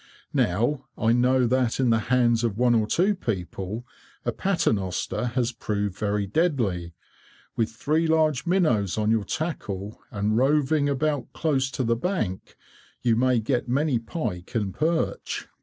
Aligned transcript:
Now, 0.33 0.87
I 0.97 1.11
know 1.13 1.45
that 1.45 1.79
in 1.79 1.91
the 1.91 1.99
hands 2.09 2.43
of 2.43 2.57
one 2.57 2.73
or 2.73 2.87
two 2.87 3.13
people, 3.13 3.85
a 4.25 4.31
paternoster 4.31 5.27
has 5.35 5.51
proved 5.51 5.95
very 5.95 6.25
deadly. 6.25 6.95
With 7.55 7.69
three 7.69 8.07
large 8.07 8.47
minnows 8.47 8.97
on 8.97 9.11
your 9.11 9.25
tackle, 9.25 10.01
and 10.09 10.35
roving 10.35 10.89
about 10.89 11.31
close 11.33 11.69
to 11.77 11.83
the 11.83 11.95
bank, 11.95 12.57
you 13.03 13.15
may 13.15 13.39
get 13.39 13.69
many 13.69 13.99
pike 13.99 14.55
and 14.55 14.73
perch." 14.73 15.47